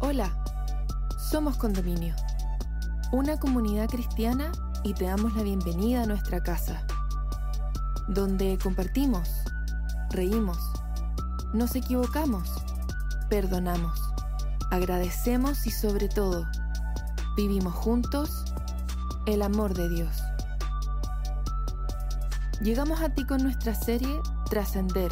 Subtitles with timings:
[0.00, 0.30] Hola,
[1.18, 2.14] somos Condominio,
[3.10, 4.52] una comunidad cristiana
[4.84, 6.86] y te damos la bienvenida a nuestra casa,
[8.06, 9.28] donde compartimos,
[10.10, 10.56] reímos,
[11.52, 12.48] nos equivocamos,
[13.28, 14.00] perdonamos,
[14.70, 16.46] agradecemos y sobre todo,
[17.36, 18.44] vivimos juntos
[19.26, 20.22] el amor de Dios.
[22.62, 25.10] Llegamos a ti con nuestra serie Trascender,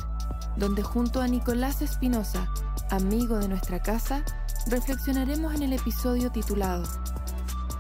[0.57, 2.47] donde junto a Nicolás Espinosa,
[2.91, 4.23] amigo de nuestra casa,
[4.67, 6.83] reflexionaremos en el episodio titulado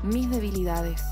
[0.05, 1.03] Mis debilidades.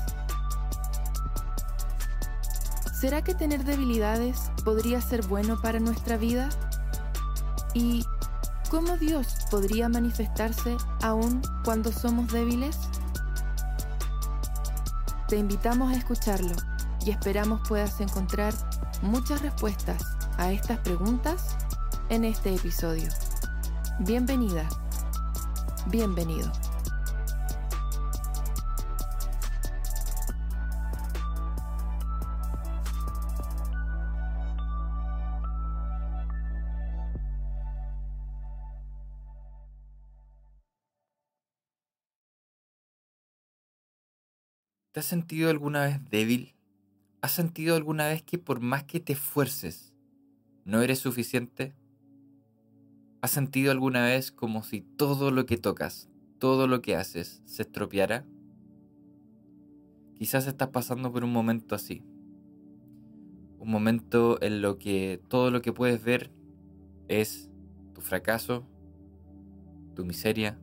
[2.93, 6.49] ¿Será que tener debilidades podría ser bueno para nuestra vida?
[7.73, 8.05] ¿Y
[8.69, 12.77] cómo Dios podría manifestarse aún cuando somos débiles?
[15.27, 16.55] Te invitamos a escucharlo
[17.05, 18.53] y esperamos puedas encontrar
[19.01, 20.03] muchas respuestas
[20.37, 21.57] a estas preguntas
[22.09, 23.09] en este episodio.
[23.99, 24.67] Bienvenida,
[25.87, 26.51] bienvenido.
[44.91, 46.55] ¿Te has sentido alguna vez débil?
[47.21, 49.93] ¿Has sentido alguna vez que por más que te esfuerces,
[50.63, 51.73] no eres suficiente?
[53.25, 57.63] ¿Has sentido alguna vez como si todo lo que tocas, todo lo que haces, se
[57.63, 58.23] estropeara?
[60.13, 62.03] Quizás estás pasando por un momento así.
[63.57, 66.29] Un momento en lo que todo lo que puedes ver
[67.07, 67.49] es
[67.95, 68.67] tu fracaso,
[69.95, 70.59] tu miseria.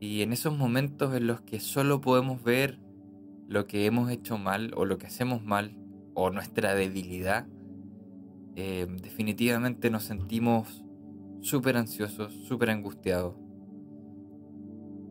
[0.00, 2.80] Y en esos momentos en los que solo podemos ver
[3.48, 5.74] lo que hemos hecho mal o lo que hacemos mal
[6.12, 7.46] o nuestra debilidad,
[8.56, 10.84] eh, definitivamente nos sentimos
[11.40, 13.34] súper ansiosos, súper angustiados.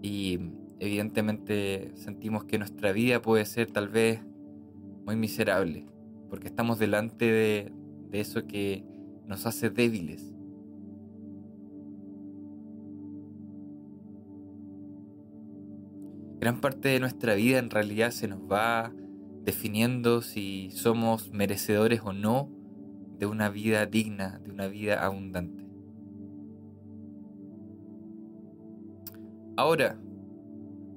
[0.01, 0.39] Y
[0.79, 4.21] evidentemente sentimos que nuestra vida puede ser tal vez
[5.05, 5.87] muy miserable,
[6.29, 7.71] porque estamos delante de,
[8.09, 8.83] de eso que
[9.25, 10.37] nos hace débiles.
[16.47, 18.93] gran parte de nuestra vida en realidad se nos va
[19.43, 22.49] definiendo si somos merecedores o no
[23.19, 25.66] de una vida digna, de una vida abundante.
[29.57, 29.99] Ahora,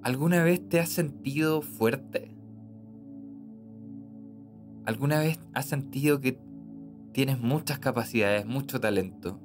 [0.03, 2.37] ¿alguna vez te has sentido fuerte?
[4.84, 6.38] ¿Alguna vez has sentido que
[7.12, 9.41] tienes muchas capacidades, mucho talento?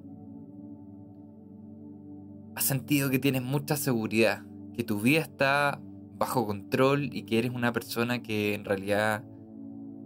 [2.55, 4.45] ¿Has sentido que tienes mucha seguridad?
[4.75, 5.79] que tu vida está
[6.17, 9.23] bajo control y que eres una persona que en realidad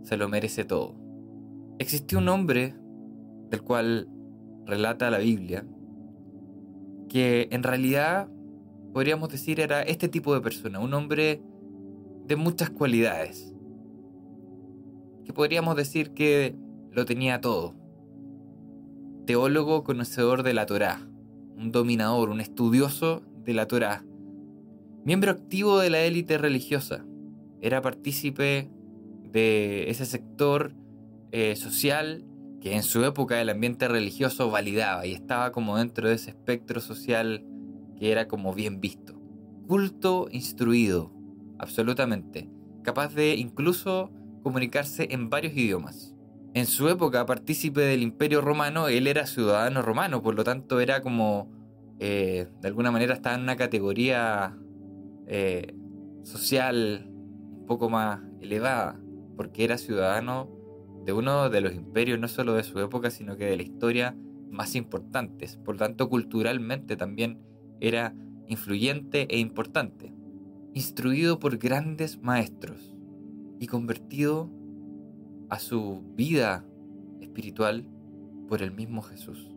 [0.04, 0.96] se lo merece todo.
[1.80, 2.76] Existió un hombre
[3.50, 4.08] del cual
[4.66, 5.66] relata la Biblia
[7.10, 8.30] que en realidad
[8.94, 11.42] podríamos decir era este tipo de persona, un hombre
[12.26, 13.54] de muchas cualidades,
[15.26, 16.56] que podríamos decir que
[16.92, 17.76] lo tenía todo.
[19.26, 21.08] Teólogo conocedor de la Torá,
[21.56, 24.04] un dominador, un estudioso de la Torá,
[25.06, 27.06] miembro activo de la élite religiosa.
[27.62, 28.70] Era partícipe
[29.32, 30.74] de ese sector
[31.32, 32.26] eh, social
[32.62, 36.82] que en su época el ambiente religioso validaba y estaba como dentro de ese espectro
[36.82, 37.46] social
[38.00, 39.14] que era como bien visto.
[39.68, 41.12] Culto, instruido,
[41.60, 42.50] absolutamente,
[42.84, 44.12] capaz de incluso
[44.42, 46.16] comunicarse en varios idiomas.
[46.54, 51.02] En su época, partícipe del Imperio Romano, él era ciudadano romano, por lo tanto era
[51.02, 51.52] como,
[52.00, 54.58] eh, de alguna manera, estaba en una categoría
[55.28, 55.76] eh,
[56.24, 59.00] social un poco más elevada,
[59.38, 60.50] porque era ciudadano
[61.06, 64.16] de uno de los imperios, no solo de su época, sino que de la historia
[64.50, 65.58] más importantes.
[65.58, 67.40] Por tanto, culturalmente también
[67.80, 68.16] era
[68.48, 70.14] influyente e importante.
[70.74, 72.96] Instruido por grandes maestros
[73.60, 74.50] y convertido
[75.50, 76.66] a su vida
[77.22, 77.86] espiritual
[78.48, 79.56] por el mismo Jesús.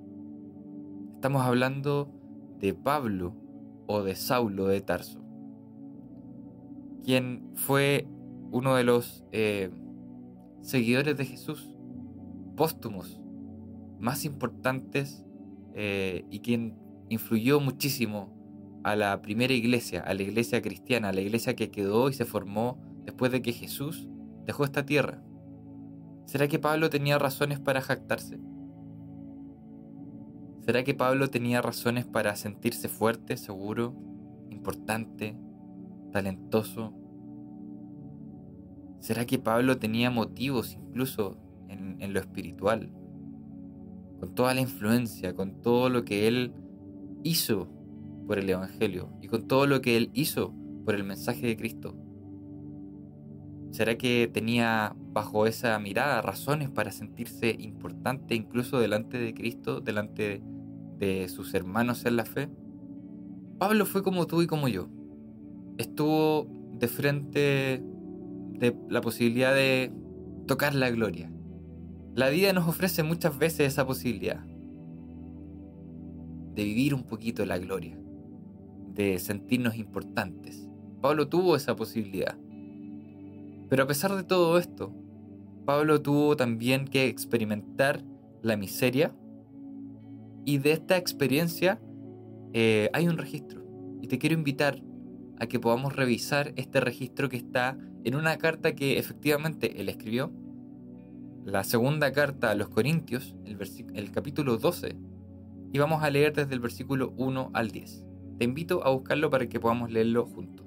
[1.14, 2.10] Estamos hablando
[2.58, 3.34] de Pablo
[3.86, 5.22] o de Saulo de Tarso
[7.02, 8.06] quien fue
[8.50, 9.70] uno de los eh,
[10.60, 11.76] seguidores de Jesús
[12.56, 13.20] póstumos
[13.98, 15.24] más importantes
[15.74, 16.76] eh, y quien
[17.12, 18.32] influyó muchísimo
[18.84, 22.24] a la primera iglesia, a la iglesia cristiana, a la iglesia que quedó y se
[22.24, 24.08] formó después de que Jesús
[24.44, 25.22] dejó esta tierra.
[26.26, 28.38] ¿Será que Pablo tenía razones para jactarse?
[30.64, 33.94] ¿Será que Pablo tenía razones para sentirse fuerte, seguro,
[34.50, 35.36] importante,
[36.12, 36.94] talentoso?
[39.00, 41.36] ¿Será que Pablo tenía motivos incluso
[41.68, 42.92] en, lo espiritual?
[44.20, 46.54] Con toda la influencia, con todo lo que él
[47.24, 47.68] hizo
[48.26, 50.54] por el Evangelio y con todo lo que él hizo
[50.84, 51.96] por el mensaje de Cristo?
[53.70, 60.42] ¿Será que tenía bajo esa mirada razones para sentirse importante incluso delante de Cristo, delante
[60.98, 62.50] de sus hermanos en la fe?
[63.58, 64.88] Pablo fue como tú y como yo.
[65.78, 67.82] Estuvo de frente
[68.58, 69.90] de la posibilidad de
[70.46, 71.32] tocar la gloria.
[72.14, 74.44] La vida nos ofrece muchas veces esa posibilidad
[76.54, 77.98] de vivir un poquito la gloria,
[78.94, 80.68] de sentirnos importantes.
[81.00, 82.36] Pablo tuvo esa posibilidad.
[83.68, 84.92] Pero a pesar de todo esto,
[85.64, 88.04] Pablo tuvo también que experimentar
[88.42, 89.14] la miseria
[90.44, 91.80] y de esta experiencia
[92.52, 93.62] eh, hay un registro.
[94.00, 94.82] Y te quiero invitar
[95.38, 100.32] a que podamos revisar este registro que está en una carta que efectivamente él escribió.
[101.44, 103.58] La segunda carta a los Corintios, el,
[103.94, 104.96] el capítulo 12.
[105.72, 108.04] Y vamos a leer desde el versículo 1 al 10.
[108.38, 110.66] Te invito a buscarlo para que podamos leerlo juntos.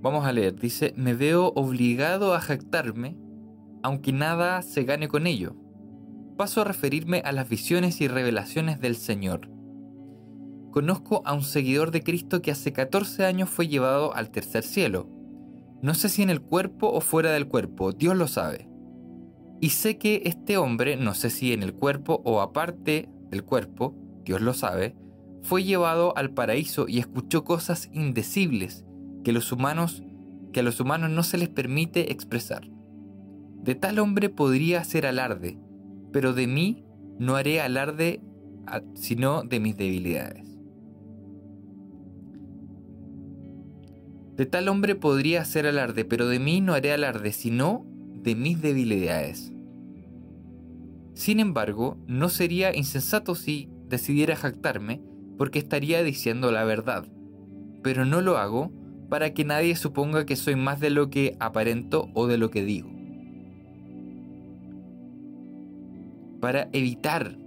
[0.00, 3.16] Vamos a leer, dice, me veo obligado a jactarme,
[3.82, 5.56] aunque nada se gane con ello.
[6.36, 9.48] Paso a referirme a las visiones y revelaciones del Señor.
[10.70, 15.08] Conozco a un seguidor de Cristo que hace 14 años fue llevado al tercer cielo.
[15.82, 18.68] No sé si en el cuerpo o fuera del cuerpo, Dios lo sabe.
[19.60, 23.94] Y sé que este hombre, no sé si en el cuerpo o aparte del cuerpo,
[24.24, 24.96] Dios lo sabe,
[25.42, 28.84] fue llevado al paraíso y escuchó cosas indecibles
[29.22, 30.02] que, los humanos,
[30.52, 32.68] que a los humanos no se les permite expresar.
[33.62, 35.58] De tal hombre podría hacer alarde,
[36.12, 36.84] pero de mí
[37.18, 38.20] no haré alarde
[38.94, 40.58] sino de mis debilidades.
[44.36, 47.86] De tal hombre podría hacer alarde, pero de mí no haré alarde, sino
[48.22, 49.52] de mis debilidades.
[51.16, 55.00] Sin embargo, no sería insensato si decidiera jactarme,
[55.38, 57.06] porque estaría diciendo la verdad.
[57.82, 58.70] Pero no lo hago
[59.08, 62.66] para que nadie suponga que soy más de lo que aparento o de lo que
[62.66, 62.90] digo.
[66.38, 67.38] Para evitar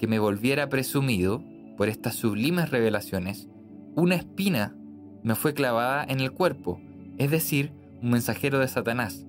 [0.00, 1.44] que me volviera presumido
[1.76, 3.48] por estas sublimes revelaciones,
[3.94, 4.76] una espina
[5.22, 6.80] me fue clavada en el cuerpo,
[7.18, 7.72] es decir,
[8.02, 9.24] un mensajero de Satanás,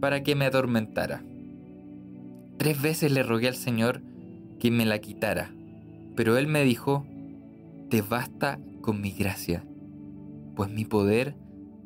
[0.00, 1.22] para que me atormentara.
[2.58, 4.02] Tres veces le rogué al Señor
[4.58, 5.54] que me la quitara,
[6.16, 7.06] pero Él me dijo,
[7.88, 9.64] te basta con mi gracia
[10.58, 11.36] pues mi poder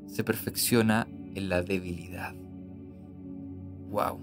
[0.06, 2.32] se perfecciona en la debilidad.
[3.90, 4.18] ¡Wow!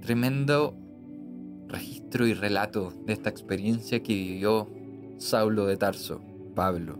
[0.00, 0.74] Tremendo
[1.68, 4.68] registro y relato de esta experiencia que vivió
[5.18, 6.20] Saulo de Tarso,
[6.56, 6.98] Pablo.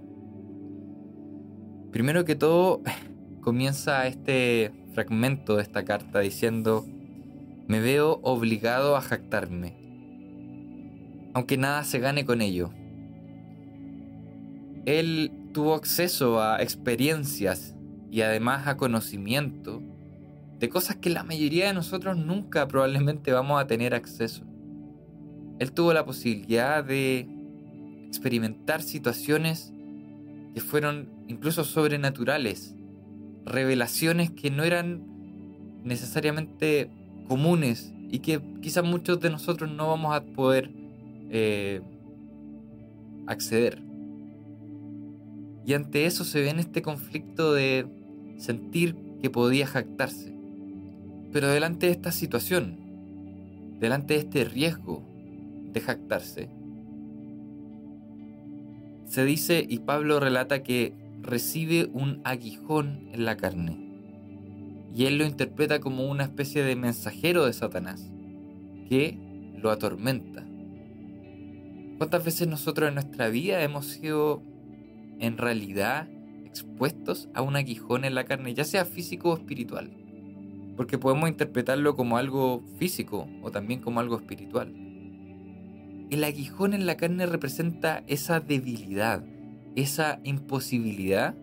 [1.90, 2.80] Primero que todo,
[3.40, 6.86] comienza este fragmento de esta carta diciendo,
[7.68, 9.76] me veo obligado a jactarme,
[11.34, 12.72] aunque nada se gane con ello
[14.88, 17.76] él tuvo acceso a experiencias
[18.10, 19.82] y además a conocimiento
[20.58, 24.44] de cosas que la mayoría de nosotros nunca probablemente vamos a tener acceso.
[25.58, 27.28] Él tuvo la posibilidad de
[28.06, 29.74] experimentar situaciones
[30.54, 32.74] que fueron incluso sobrenaturales,
[33.44, 35.04] revelaciones que no eran
[35.84, 36.90] necesariamente
[37.28, 40.70] comunes y que quizás muchos de nosotros no vamos a poder
[41.30, 41.80] eh,
[43.26, 43.82] acceder.
[45.66, 47.86] Y ante eso se ve en este conflicto de
[48.38, 50.34] sentir que podía jactarse.
[51.32, 52.78] Pero delante de esta situación,
[53.78, 55.02] delante de este riesgo
[55.72, 56.48] de jactarse,
[59.04, 63.87] se dice y Pablo relata que recibe un aguijón en la carne.
[64.94, 68.10] Y él lo interpreta como una especie de mensajero de Satanás
[68.88, 69.18] que
[69.56, 70.46] lo atormenta.
[71.98, 74.42] ¿Cuántas veces nosotros en nuestra vida hemos sido
[75.18, 76.08] en realidad
[76.44, 79.90] expuestos a un aguijón en la carne, ya sea físico o espiritual.
[80.76, 84.72] Porque podemos interpretarlo como algo físico o también como algo espiritual.
[86.10, 89.24] El aguijón en la carne representa esa debilidad,
[89.76, 91.34] esa imposibilidad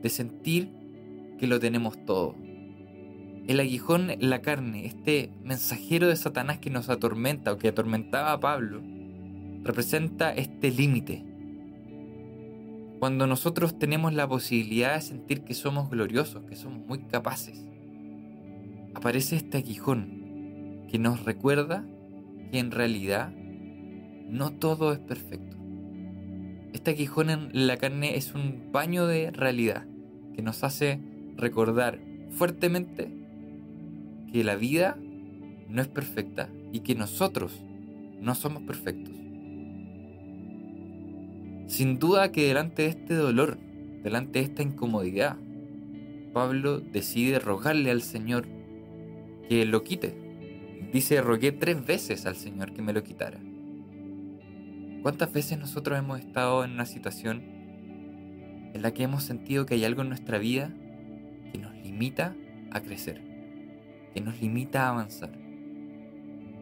[0.00, 0.70] de sentir
[1.38, 2.36] que lo tenemos todo.
[3.46, 8.40] El aguijón la carne, este mensajero de Satanás que nos atormenta o que atormentaba a
[8.40, 8.82] Pablo,
[9.62, 11.24] representa este límite,
[12.98, 17.66] cuando nosotros tenemos la posibilidad de sentir que somos gloriosos, que somos muy capaces,
[18.94, 21.84] aparece este aguijón que nos recuerda
[22.50, 23.34] que en realidad
[24.26, 25.58] no todo es perfecto.
[26.72, 29.86] Este aguijón en la carne es un baño de realidad
[30.34, 30.98] que nos hace
[31.36, 33.23] recordar fuertemente
[34.34, 34.98] que la vida
[35.68, 37.62] no es perfecta y que nosotros
[38.20, 39.14] no somos perfectos.
[41.68, 43.58] Sin duda que delante de este dolor,
[44.02, 45.36] delante de esta incomodidad,
[46.32, 48.48] Pablo decide rogarle al Señor
[49.48, 50.16] que lo quite.
[50.92, 53.38] Dice, rogué tres veces al Señor que me lo quitara.
[55.02, 57.40] ¿Cuántas veces nosotros hemos estado en una situación
[58.74, 60.74] en la que hemos sentido que hay algo en nuestra vida
[61.52, 62.34] que nos limita
[62.72, 63.33] a crecer,
[64.14, 65.32] que nos limita a avanzar,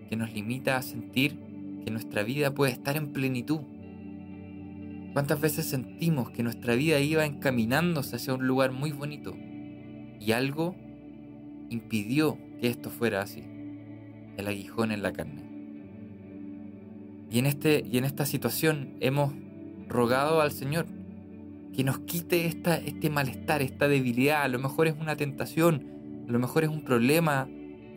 [0.08, 1.38] que nos limita a sentir
[1.84, 3.60] que nuestra vida puede estar en plenitud?
[5.12, 9.36] ¿Cuántas veces sentimos que nuestra vida iba encaminándose hacia un lugar muy bonito
[10.18, 10.74] y algo
[11.68, 13.42] impidió que esto fuera así?
[14.38, 15.42] El aguijón en la carne.
[17.30, 19.34] Y en, este, y en esta situación hemos
[19.88, 20.86] rogado al Señor
[21.74, 24.42] que nos quite esta, este malestar, esta debilidad.
[24.42, 25.91] A lo mejor es una tentación,
[26.28, 27.48] a lo mejor es un problema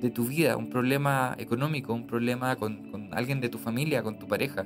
[0.01, 4.27] de tu vida, un problema económico, un problema con, alguien de tu familia, con tu
[4.27, 4.65] pareja.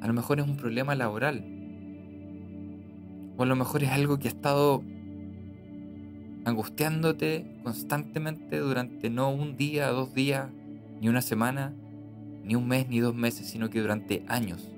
[0.00, 1.44] A lo mejor es un problema laboral.
[3.36, 4.82] O a lo mejor es algo que ha estado
[6.44, 10.48] angustiándote constantemente durante no un día, dos días,
[11.00, 11.74] ni una semana,
[12.44, 14.70] ni un mes, ni dos meses, sino que durante años.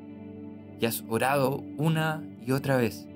[0.81, 3.07] Y has orado una y otra vez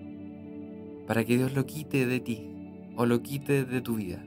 [1.06, 2.55] para que Dios lo quite de ti
[2.96, 4.24] o lo quite de tu vida.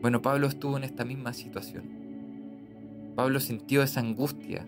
[0.00, 1.84] Bueno, Pablo estuvo en esta misma situación.
[3.16, 4.66] Pablo sintió esa angustia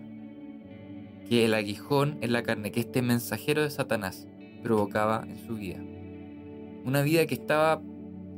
[1.29, 4.27] que el aguijón en la carne, que este mensajero de Satanás
[4.63, 5.77] provocaba en su vida.
[6.83, 7.81] Una vida que estaba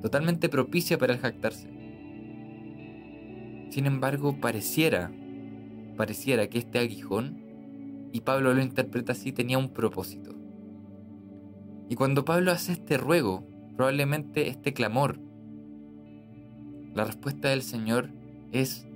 [0.02, 1.70] totalmente propicia para el jactarse.
[3.70, 5.12] Sin embargo, pareciera,
[5.96, 7.42] pareciera que este aguijón,
[8.12, 10.36] y Pablo lo interpreta así, tenía un propósito.
[11.88, 15.20] Y cuando Pablo hace este ruego, probablemente este clamor,
[16.94, 18.10] la respuesta del Señor
[18.52, 18.88] es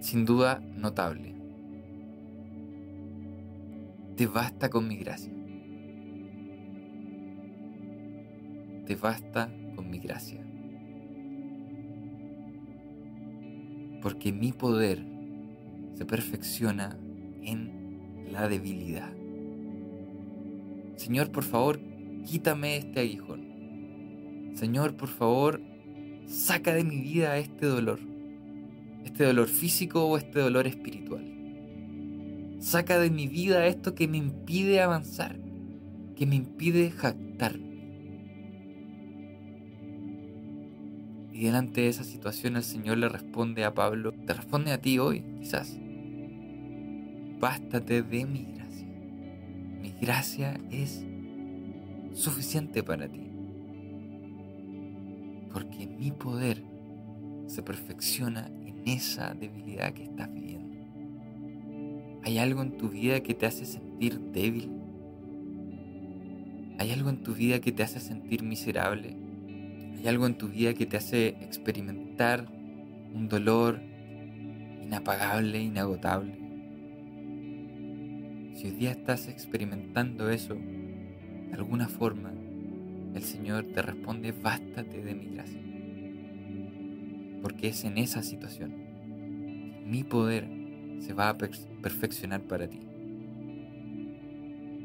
[0.00, 1.34] sin duda notable
[4.16, 5.32] te basta con mi gracia.
[8.86, 10.40] Te basta con mi gracia.
[14.02, 15.04] Porque mi poder
[15.94, 16.98] se perfecciona
[17.42, 19.12] en la debilidad.
[20.96, 21.80] Señor, por favor,
[22.24, 24.52] quítame este aguijón.
[24.54, 25.60] Señor, por favor,
[26.26, 28.00] saca de mi vida este dolor.
[29.04, 31.30] Este dolor físico o este dolor espiritual.
[32.60, 35.38] Saca de mi vida esto que me impide avanzar,
[36.16, 37.74] que me impide jactarme.
[41.32, 44.98] Y delante de esa situación el Señor le responde a Pablo, te responde a ti
[44.98, 45.76] hoy, quizás.
[47.40, 48.86] Bástate de mi gracia.
[49.82, 51.04] Mi gracia es
[52.14, 53.30] suficiente para ti.
[55.52, 56.62] Porque mi poder
[57.46, 60.74] se perfecciona en esa debilidad que estás viviendo.
[62.22, 64.70] ¿Hay algo en tu vida que te hace sentir débil?
[66.78, 69.16] ¿Hay algo en tu vida que te hace sentir miserable?
[69.96, 72.46] ¿Hay algo en tu vida que te hace experimentar
[73.12, 73.80] un dolor
[74.82, 76.38] inapagable, inagotable?
[78.54, 80.56] Si hoy día estás experimentando eso,
[81.54, 82.32] de alguna forma,
[83.14, 85.60] el Señor te responde, bástate de mi gracia.
[87.42, 88.84] Porque es en esa situación
[89.86, 90.48] mi poder
[90.98, 92.80] se va a perfeccionar para ti.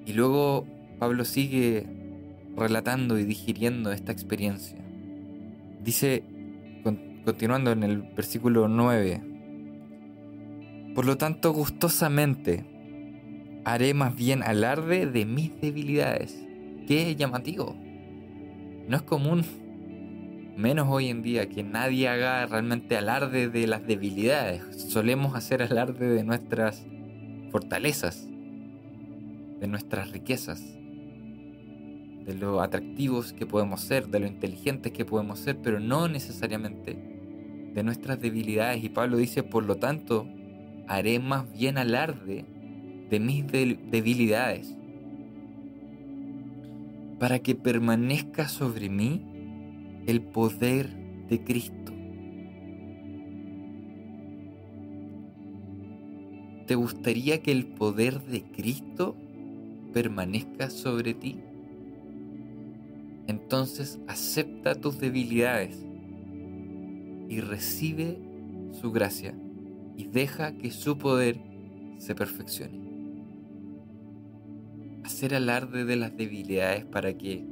[0.05, 0.67] Y luego
[0.99, 1.87] Pablo sigue
[2.55, 4.77] relatando y digiriendo esta experiencia.
[5.81, 6.23] Dice,
[7.25, 9.21] continuando en el versículo 9,
[10.93, 12.65] por lo tanto gustosamente
[13.63, 16.48] haré más bien alarde de mis debilidades.
[16.89, 17.75] Qué llamativo.
[18.87, 19.45] No es común
[20.57, 24.63] menos hoy en día, que nadie haga realmente alarde de las debilidades.
[24.89, 26.87] Solemos hacer alarde de nuestras
[27.51, 28.27] fortalezas,
[29.59, 30.63] de nuestras riquezas,
[32.25, 36.97] de lo atractivos que podemos ser, de lo inteligentes que podemos ser, pero no necesariamente
[37.71, 38.83] de nuestras debilidades.
[38.83, 40.27] Y Pablo dice, por lo tanto,
[40.87, 42.45] haré más bien alarde
[43.11, 44.75] de mis debilidades,
[47.19, 49.21] para que permanezca sobre mí
[50.07, 50.89] el poder
[51.27, 51.93] de Cristo.
[56.65, 59.15] ¿Te gustaría que el poder de Cristo
[59.93, 61.39] permanezca sobre ti?
[63.27, 65.85] Entonces acepta tus debilidades
[67.27, 68.17] y recibe
[68.71, 69.35] su gracia
[69.97, 71.39] y deja que su poder
[71.97, 72.88] se perfeccione.
[75.19, 77.43] Hacer alarde de las debilidades para que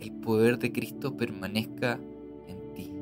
[0.00, 1.98] el poder de Cristo permanezca
[2.46, 2.92] en ti.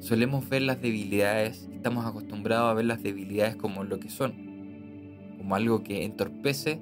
[0.00, 4.32] Solemos ver las debilidades, estamos acostumbrados a ver las debilidades como lo que son,
[5.38, 6.80] como algo que entorpece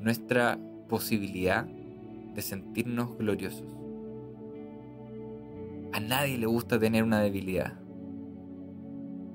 [0.00, 0.58] nuestra
[0.90, 3.64] posibilidad de sentirnos gloriosos.
[5.94, 7.72] A nadie le gusta tener una debilidad.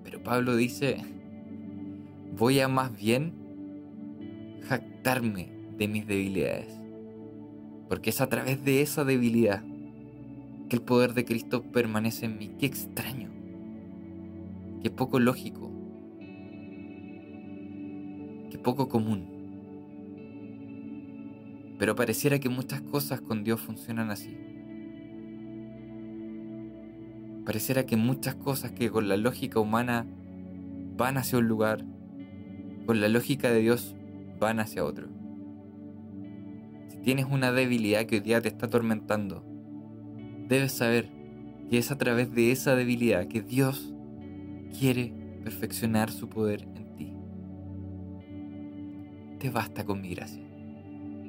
[0.04, 0.98] Pero Pablo dice,
[2.38, 3.42] voy a más bien
[5.04, 6.80] de mis debilidades.
[7.90, 9.62] Porque es a través de esa debilidad
[10.70, 12.52] que el poder de Cristo permanece en mí.
[12.58, 13.30] Qué extraño.
[14.82, 15.70] Qué poco lógico.
[18.50, 19.28] Qué poco común.
[21.78, 24.38] Pero pareciera que muchas cosas con Dios funcionan así.
[27.46, 30.06] Pareciera que muchas cosas que con la lógica humana
[30.96, 31.84] van hacia un lugar,
[32.86, 33.98] con la lógica de Dios
[34.44, 35.08] van hacia otro.
[36.90, 39.44] Si tienes una debilidad que hoy día te está atormentando,
[40.48, 41.10] debes saber
[41.70, 43.94] que es a través de esa debilidad que Dios
[44.78, 47.14] quiere perfeccionar su poder en ti.
[49.40, 50.44] Te basta con mi gracia.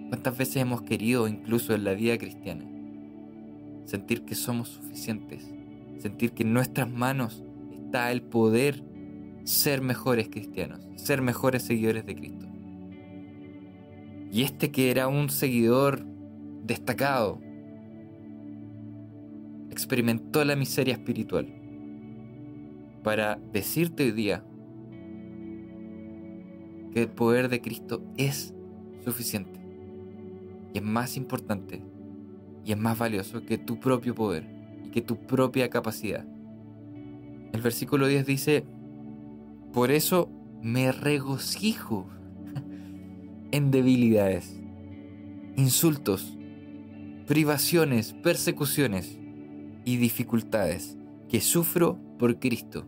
[0.09, 2.64] ¿Cuántas veces hemos querido, incluso en la vida cristiana,
[3.85, 5.50] sentir que somos suficientes?
[5.99, 8.85] Sentir que en nuestras manos está el poder
[9.44, 12.44] ser mejores cristianos, ser mejores seguidores de Cristo.
[14.35, 16.05] Y este que era un seguidor
[16.64, 17.41] destacado,
[19.71, 21.47] experimentó la miseria espiritual
[23.05, 24.45] para decirte hoy día
[26.93, 28.53] que el poder de Cristo es
[29.05, 29.61] suficiente
[30.73, 31.85] y es más importante
[32.64, 34.49] y es más valioso que tu propio poder
[34.85, 36.26] y que tu propia capacidad.
[37.53, 38.64] El versículo 10 dice,
[39.73, 40.29] por eso
[40.61, 42.09] me regocijo
[43.54, 44.61] en debilidades,
[45.54, 46.37] insultos,
[47.28, 49.16] privaciones, persecuciones
[49.84, 52.84] y dificultades que sufro por Cristo.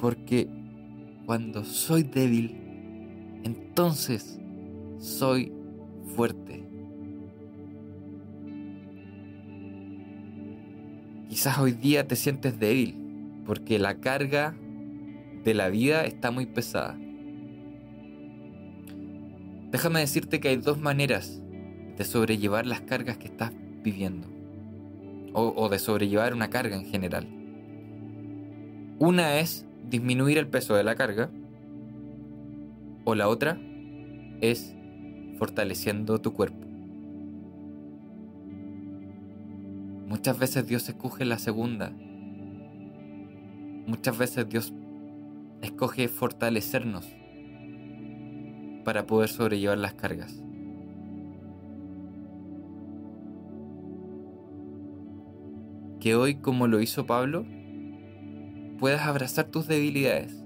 [0.00, 0.48] Porque
[1.26, 2.56] cuando soy débil,
[3.44, 4.40] entonces
[4.98, 5.52] soy
[6.16, 6.64] fuerte.
[11.28, 12.96] Quizás hoy día te sientes débil
[13.46, 14.56] porque la carga
[15.44, 16.98] de la vida está muy pesada.
[19.74, 21.42] Déjame decirte que hay dos maneras
[21.96, 23.50] de sobrellevar las cargas que estás
[23.82, 24.28] viviendo.
[25.32, 27.26] O, de sobrellevar una carga en general.
[29.00, 31.28] Una es disminuir el peso de la carga.
[33.02, 33.58] O la otra
[34.40, 34.76] es
[35.40, 36.64] fortaleciendo tu cuerpo.
[40.06, 41.90] Muchas veces Dios escoge la segunda.
[43.88, 44.72] Muchas veces Dios
[45.62, 47.08] escoge fortalecernos
[48.84, 50.42] para poder sobrellevar las cargas.
[56.00, 57.46] Que hoy, como lo hizo Pablo,
[58.78, 60.44] puedas abrazar tus debilidades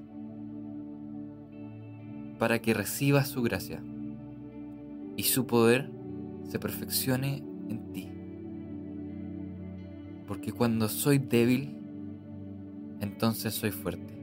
[2.38, 3.82] para que recibas su gracia
[5.16, 5.90] y su poder
[6.44, 8.08] se perfeccione en ti.
[10.28, 11.76] Porque cuando soy débil,
[13.00, 14.17] entonces soy fuerte.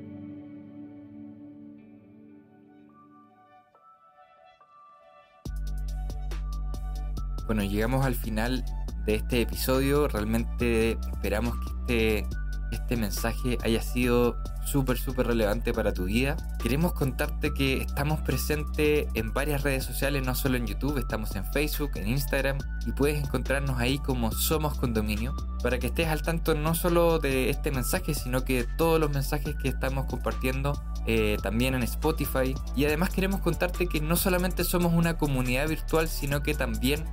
[7.45, 8.65] Bueno, llegamos al final
[9.05, 10.07] de este episodio.
[10.07, 11.55] Realmente esperamos
[11.87, 12.27] que este,
[12.71, 16.35] este mensaje haya sido súper, súper relevante para tu vida.
[16.61, 21.45] Queremos contarte que estamos presentes en varias redes sociales, no solo en YouTube, estamos en
[21.53, 26.55] Facebook, en Instagram y puedes encontrarnos ahí como Somos Condominio para que estés al tanto
[26.55, 30.73] no solo de este mensaje, sino que de todos los mensajes que estamos compartiendo
[31.07, 32.55] eh, también en Spotify.
[32.75, 37.05] Y además queremos contarte que no solamente somos una comunidad virtual, sino que también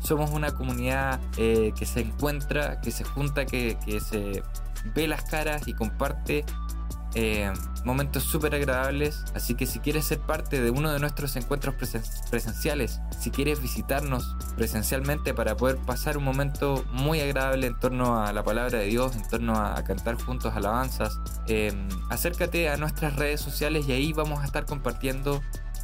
[0.00, 4.42] somos una comunidad eh, que se encuentra, que se junta, que, se
[4.94, 6.44] ve las caras y comparte
[7.14, 7.52] eh,
[7.84, 9.24] momentos súper agradables.
[9.34, 11.74] Así que si quieres ser parte de uno de nuestros encuentros
[12.30, 18.32] presenciales, si quieres visitarnos presencialmente para poder pasar un momento muy agradable en torno a
[18.32, 21.72] la palabra de Dios, en torno a, cantar juntos alabanzas, eh,
[22.10, 25.40] acércate a nuestras redes sociales y ahí vamos a estar compartiendo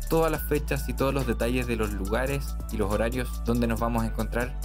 [0.09, 3.81] todas las fechas y todos los detalles de los lugares y los horarios donde nos
[3.81, 4.59] vamos a encontrar.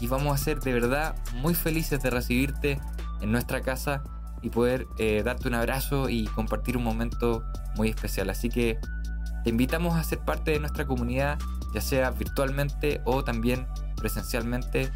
[0.00, 2.80] Y vamos a ser de verdad muy felices de recibirte
[3.20, 4.02] en nuestra casa
[4.42, 7.44] y poder eh, darte un abrazo y compartir un momento
[7.76, 8.30] muy especial.
[8.30, 8.78] Así que
[9.44, 11.38] te invitamos a ser parte de nuestra comunidad,
[11.74, 14.90] ya sea virtualmente o también presencialmente,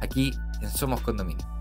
[0.00, 1.59] aquí en Somos Condominio.